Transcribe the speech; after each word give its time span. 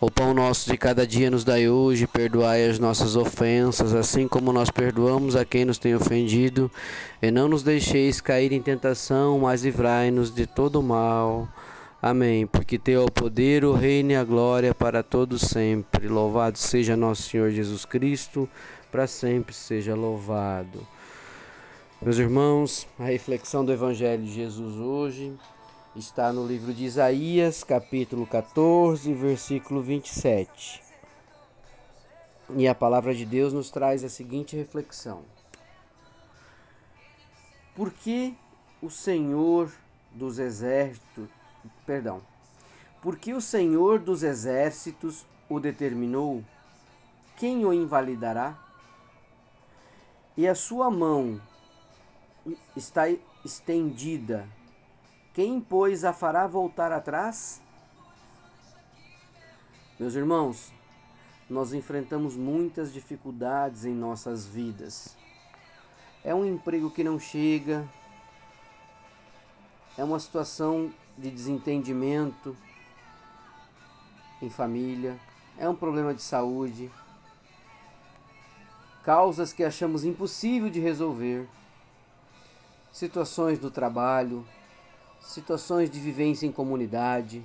O 0.00 0.08
pão 0.08 0.32
nosso 0.32 0.70
de 0.70 0.76
cada 0.76 1.04
dia 1.04 1.28
nos 1.28 1.42
dai 1.42 1.68
hoje, 1.68 2.06
perdoai 2.06 2.68
as 2.68 2.78
nossas 2.78 3.16
ofensas, 3.16 3.92
assim 3.92 4.28
como 4.28 4.52
nós 4.52 4.70
perdoamos 4.70 5.34
a 5.34 5.44
quem 5.44 5.64
nos 5.64 5.76
tem 5.76 5.92
ofendido, 5.92 6.70
e 7.20 7.32
não 7.32 7.48
nos 7.48 7.64
deixeis 7.64 8.20
cair 8.20 8.52
em 8.52 8.62
tentação, 8.62 9.40
mas 9.40 9.64
livrai-nos 9.64 10.32
de 10.32 10.46
todo 10.46 10.80
mal. 10.80 11.48
Amém. 12.00 12.46
Porque 12.46 12.78
teu 12.78 13.02
é 13.02 13.04
o 13.06 13.10
poder, 13.10 13.64
o 13.64 13.72
reino 13.72 14.12
e 14.12 14.14
a 14.14 14.22
glória 14.22 14.72
para 14.72 15.02
todos 15.02 15.42
sempre. 15.42 16.06
Louvado 16.06 16.58
seja 16.58 16.96
nosso 16.96 17.22
Senhor 17.22 17.50
Jesus 17.50 17.84
Cristo, 17.84 18.48
para 18.92 19.08
sempre 19.08 19.52
seja 19.52 19.96
louvado. 19.96 20.86
Meus 22.00 22.18
irmãos, 22.18 22.86
a 23.00 23.06
reflexão 23.06 23.64
do 23.64 23.72
Evangelho 23.72 24.22
de 24.22 24.32
Jesus 24.32 24.76
hoje 24.76 25.32
está 25.98 26.32
no 26.32 26.46
livro 26.46 26.72
de 26.72 26.84
Isaías, 26.84 27.64
capítulo 27.64 28.24
14, 28.24 29.12
versículo 29.14 29.82
27. 29.82 30.80
E 32.56 32.68
a 32.68 32.74
palavra 32.74 33.12
de 33.12 33.26
Deus 33.26 33.52
nos 33.52 33.68
traz 33.68 34.04
a 34.04 34.08
seguinte 34.08 34.56
reflexão: 34.56 35.24
Por 37.74 37.92
que 37.92 38.36
o 38.80 38.88
Senhor 38.88 39.72
dos 40.12 40.38
exércitos, 40.38 41.28
perdão, 41.84 42.22
por 43.02 43.18
que 43.18 43.34
o 43.34 43.40
Senhor 43.40 43.98
dos 43.98 44.22
exércitos 44.22 45.26
o 45.48 45.58
determinou? 45.58 46.44
Quem 47.36 47.64
o 47.64 47.72
invalidará? 47.72 48.56
E 50.36 50.46
a 50.46 50.54
sua 50.54 50.92
mão 50.92 51.40
está 52.76 53.08
estendida 53.44 54.48
quem, 55.38 55.60
pois, 55.60 56.04
a 56.04 56.12
fará 56.12 56.48
voltar 56.48 56.90
atrás? 56.90 57.62
Meus 59.96 60.16
irmãos, 60.16 60.72
nós 61.48 61.72
enfrentamos 61.72 62.34
muitas 62.34 62.92
dificuldades 62.92 63.84
em 63.84 63.94
nossas 63.94 64.44
vidas. 64.44 65.16
É 66.24 66.34
um 66.34 66.44
emprego 66.44 66.90
que 66.90 67.04
não 67.04 67.20
chega, 67.20 67.88
é 69.96 70.02
uma 70.02 70.18
situação 70.18 70.92
de 71.16 71.30
desentendimento 71.30 72.56
em 74.42 74.50
família, 74.50 75.16
é 75.56 75.68
um 75.68 75.76
problema 75.76 76.12
de 76.12 76.22
saúde, 76.22 76.90
causas 79.04 79.52
que 79.52 79.62
achamos 79.62 80.04
impossível 80.04 80.68
de 80.68 80.80
resolver, 80.80 81.48
situações 82.90 83.60
do 83.60 83.70
trabalho, 83.70 84.44
situações 85.28 85.90
de 85.90 86.00
vivência 86.00 86.46
em 86.46 86.50
comunidade, 86.50 87.44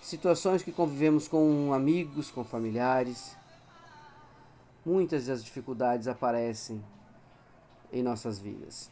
situações 0.00 0.62
que 0.62 0.72
convivemos 0.72 1.28
com 1.28 1.74
amigos, 1.74 2.30
com 2.30 2.42
familiares. 2.42 3.36
Muitas 4.84 5.26
das 5.26 5.44
dificuldades 5.44 6.08
aparecem 6.08 6.82
em 7.92 8.02
nossas 8.02 8.38
vidas. 8.38 8.90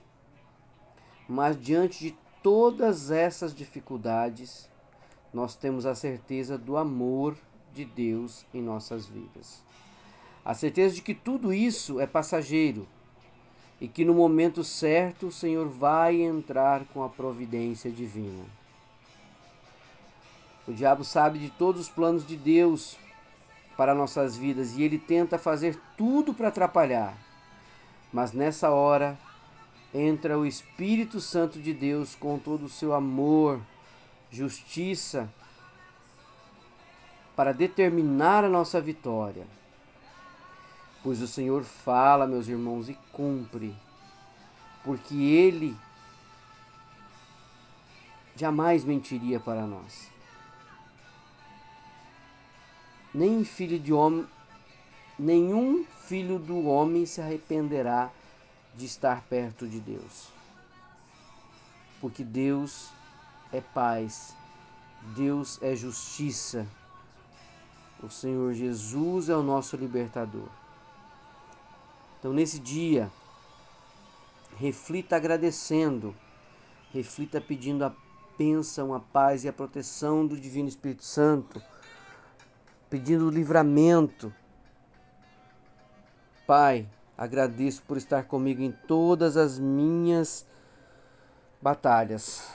Mas 1.26 1.58
diante 1.58 1.98
de 1.98 2.18
todas 2.42 3.10
essas 3.10 3.54
dificuldades, 3.54 4.68
nós 5.32 5.56
temos 5.56 5.86
a 5.86 5.94
certeza 5.94 6.58
do 6.58 6.76
amor 6.76 7.38
de 7.72 7.86
Deus 7.86 8.44
em 8.52 8.60
nossas 8.60 9.06
vidas. 9.06 9.64
A 10.44 10.52
certeza 10.52 10.94
de 10.94 11.00
que 11.00 11.14
tudo 11.14 11.54
isso 11.54 11.98
é 11.98 12.06
passageiro, 12.06 12.86
e 13.82 13.88
que 13.88 14.04
no 14.04 14.14
momento 14.14 14.62
certo 14.62 15.26
o 15.26 15.32
Senhor 15.32 15.68
vai 15.68 16.22
entrar 16.22 16.84
com 16.94 17.02
a 17.02 17.08
providência 17.08 17.90
divina. 17.90 18.44
O 20.68 20.72
diabo 20.72 21.02
sabe 21.02 21.40
de 21.40 21.50
todos 21.50 21.80
os 21.80 21.88
planos 21.88 22.24
de 22.24 22.36
Deus 22.36 22.96
para 23.76 23.92
nossas 23.92 24.36
vidas 24.36 24.76
e 24.76 24.84
ele 24.84 25.00
tenta 25.00 25.36
fazer 25.36 25.76
tudo 25.98 26.32
para 26.32 26.46
atrapalhar. 26.46 27.12
Mas 28.12 28.32
nessa 28.32 28.70
hora 28.70 29.18
entra 29.92 30.38
o 30.38 30.46
Espírito 30.46 31.20
Santo 31.20 31.58
de 31.58 31.74
Deus 31.74 32.14
com 32.14 32.38
todo 32.38 32.66
o 32.66 32.68
seu 32.68 32.94
amor, 32.94 33.60
justiça, 34.30 35.28
para 37.34 37.50
determinar 37.50 38.44
a 38.44 38.48
nossa 38.48 38.80
vitória. 38.80 39.44
Pois 41.02 41.20
o 41.20 41.26
Senhor 41.26 41.64
fala, 41.64 42.26
meus 42.26 42.46
irmãos, 42.46 42.88
e 42.88 42.94
cumpre, 43.12 43.74
porque 44.84 45.14
Ele 45.14 45.76
jamais 48.36 48.84
mentiria 48.84 49.40
para 49.40 49.66
nós. 49.66 50.10
Nem 53.12 53.44
filho 53.44 53.78
de 53.78 53.92
homem, 53.92 54.26
nenhum 55.18 55.84
filho 56.06 56.38
do 56.38 56.66
homem 56.66 57.04
se 57.04 57.20
arrependerá 57.20 58.10
de 58.76 58.86
estar 58.86 59.22
perto 59.22 59.66
de 59.66 59.80
Deus. 59.80 60.28
Porque 62.00 62.24
Deus 62.24 62.90
é 63.52 63.60
paz, 63.60 64.34
Deus 65.16 65.58
é 65.60 65.74
justiça. 65.74 66.66
O 68.02 68.08
Senhor 68.08 68.54
Jesus 68.54 69.28
é 69.28 69.36
o 69.36 69.42
nosso 69.42 69.76
libertador. 69.76 70.61
Então, 72.22 72.32
nesse 72.32 72.60
dia, 72.60 73.10
reflita 74.56 75.16
agradecendo, 75.16 76.14
reflita 76.92 77.40
pedindo 77.40 77.84
a 77.84 77.92
bênção, 78.38 78.94
a 78.94 79.00
paz 79.00 79.42
e 79.42 79.48
a 79.48 79.52
proteção 79.52 80.24
do 80.24 80.36
Divino 80.36 80.68
Espírito 80.68 81.02
Santo, 81.02 81.60
pedindo 82.88 83.26
o 83.26 83.28
livramento. 83.28 84.32
Pai, 86.46 86.88
agradeço 87.18 87.82
por 87.82 87.96
estar 87.96 88.22
comigo 88.22 88.62
em 88.62 88.70
todas 88.70 89.36
as 89.36 89.58
minhas 89.58 90.46
batalhas, 91.60 92.46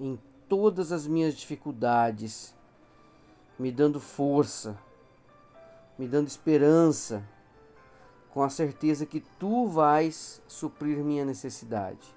em 0.00 0.16
todas 0.48 0.92
as 0.92 1.04
minhas 1.04 1.34
dificuldades, 1.34 2.54
me 3.58 3.72
dando 3.72 3.98
força, 3.98 4.78
me 5.98 6.06
dando 6.06 6.28
esperança 6.28 7.24
com 8.36 8.42
a 8.42 8.50
certeza 8.50 9.06
que 9.06 9.20
tu 9.38 9.66
vais 9.66 10.42
suprir 10.46 10.98
minha 10.98 11.24
necessidade, 11.24 12.14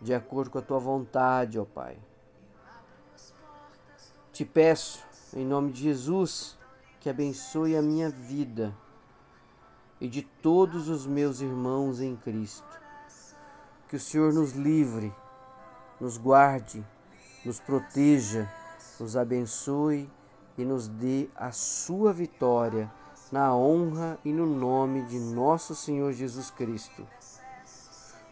de 0.00 0.14
acordo 0.14 0.50
com 0.50 0.58
a 0.58 0.62
tua 0.62 0.78
vontade, 0.78 1.58
ó 1.58 1.64
Pai. 1.64 1.98
Te 4.32 4.44
peço, 4.44 5.04
em 5.34 5.44
nome 5.44 5.72
de 5.72 5.82
Jesus, 5.82 6.56
que 7.00 7.10
abençoe 7.10 7.76
a 7.76 7.82
minha 7.82 8.08
vida 8.08 8.72
e 10.00 10.06
de 10.06 10.22
todos 10.22 10.88
os 10.88 11.08
meus 11.08 11.40
irmãos 11.40 12.00
em 12.00 12.14
Cristo. 12.14 12.80
Que 13.88 13.96
o 13.96 14.00
Senhor 14.00 14.32
nos 14.32 14.52
livre, 14.52 15.12
nos 16.00 16.16
guarde, 16.16 16.86
nos 17.44 17.58
proteja, 17.58 18.48
nos 19.00 19.16
abençoe 19.16 20.08
e 20.56 20.64
nos 20.64 20.86
dê 20.86 21.28
a 21.34 21.50
sua 21.50 22.12
vitória 22.12 22.88
na 23.30 23.54
honra 23.54 24.18
e 24.24 24.32
no 24.32 24.46
nome 24.46 25.02
de 25.02 25.18
nosso 25.18 25.74
Senhor 25.74 26.12
Jesus 26.12 26.50
Cristo. 26.50 27.06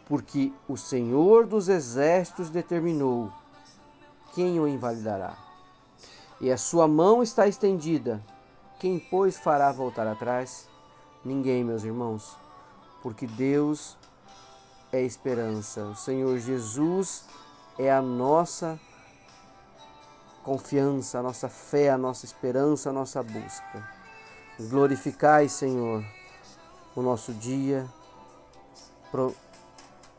Porque 0.07 0.53
o 0.69 0.77
Senhor 0.77 1.47
dos 1.47 1.69
Exércitos 1.69 2.51
determinou 2.51 3.33
quem 4.35 4.61
o 4.61 4.69
invalidará. 4.69 5.37
E 6.41 6.51
a 6.51 6.57
sua 6.57 6.89
mão 6.89 7.23
está 7.23 7.47
estendida. 7.47 8.23
Quem, 8.79 8.99
pois, 8.99 9.39
fará 9.39 9.71
voltar 9.71 10.07
atrás? 10.07 10.69
Ninguém, 11.25 11.63
meus 11.63 11.85
irmãos, 11.85 12.37
porque 13.01 13.27
Deus 13.27 13.97
é 14.91 15.01
esperança. 15.01 15.85
O 15.85 15.95
Senhor 15.95 16.37
Jesus 16.39 17.25
é 17.79 17.93
a 17.93 18.03
nossa 18.03 18.79
confiança, 20.43 21.21
a 21.21 21.23
nossa 21.23 21.49
fé, 21.49 21.91
a 21.91 21.99
nossa 21.99 22.25
esperança, 22.27 22.91
a 22.91 22.93
nossa 22.93 23.23
busca. 23.23 24.02
Glorificai, 24.61 25.49
Senhor, 25.49 26.05
o 26.95 27.03
nosso 27.03 27.33
dia. 27.33 27.87
Pro, 29.11 29.35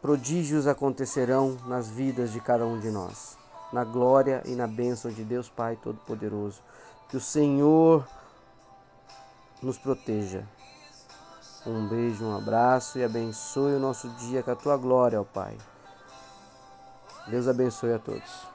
prodígios 0.02 0.68
acontecerão 0.68 1.58
nas 1.68 1.90
vidas 1.90 2.32
de 2.32 2.42
cada 2.42 2.66
um 2.66 2.80
de 2.80 2.90
nós. 2.90 3.38
Na 3.72 3.84
glória 3.84 4.42
e 4.46 4.56
na 4.56 4.68
bênção 4.68 5.12
de 5.12 5.24
Deus 5.24 5.50
Pai 5.50 5.78
Todo-Poderoso. 5.82 6.62
Que 7.10 7.18
o 7.18 7.22
Senhor 7.22 8.08
nos 9.62 9.78
proteja. 9.78 10.44
Um 11.66 11.88
beijo, 11.88 12.26
um 12.26 12.36
abraço 12.36 13.00
e 13.00 13.04
abençoe 13.04 13.76
o 13.76 13.80
nosso 13.80 14.10
dia 14.10 14.44
com 14.44 14.52
a 14.52 14.56
tua 14.56 14.76
glória, 14.78 15.22
ó 15.22 15.24
Pai. 15.24 15.58
Deus 17.28 17.48
abençoe 17.48 17.94
a 17.94 18.00
todos. 18.00 18.53